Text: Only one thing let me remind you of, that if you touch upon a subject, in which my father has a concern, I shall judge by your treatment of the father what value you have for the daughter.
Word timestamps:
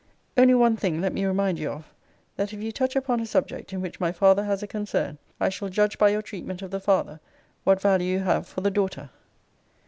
Only 0.35 0.55
one 0.55 0.77
thing 0.77 0.99
let 0.99 1.13
me 1.13 1.25
remind 1.25 1.59
you 1.59 1.69
of, 1.69 1.93
that 2.35 2.53
if 2.53 2.59
you 2.59 2.71
touch 2.71 2.95
upon 2.95 3.19
a 3.19 3.25
subject, 3.27 3.71
in 3.71 3.81
which 3.81 3.99
my 3.99 4.11
father 4.11 4.43
has 4.45 4.63
a 4.63 4.67
concern, 4.67 5.19
I 5.39 5.49
shall 5.49 5.69
judge 5.69 5.99
by 5.99 6.09
your 6.09 6.23
treatment 6.23 6.63
of 6.63 6.71
the 6.71 6.79
father 6.79 7.19
what 7.65 7.79
value 7.81 8.13
you 8.13 8.19
have 8.21 8.47
for 8.47 8.61
the 8.61 8.71
daughter. 8.71 9.11